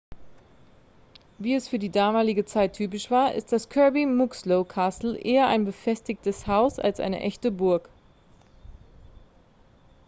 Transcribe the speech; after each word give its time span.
wie 1.37 1.53
es 1.53 1.67
für 1.67 1.77
die 1.77 1.91
damalige 1.91 2.43
zeit 2.43 2.73
typisch 2.73 3.11
war 3.11 3.35
ist 3.35 3.51
das 3.51 3.69
kirby 3.69 4.07
muxloe 4.07 4.65
castle 4.65 5.15
eher 5.15 5.45
ein 5.45 5.63
befestigtes 5.63 6.47
haus 6.47 6.79
als 6.79 6.99
eine 6.99 7.19
echte 7.19 7.51
burg 7.51 7.87